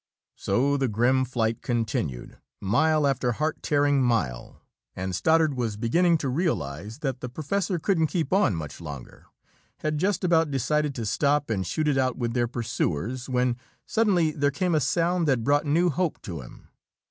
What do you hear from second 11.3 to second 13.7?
and shoot it out with their pursuers when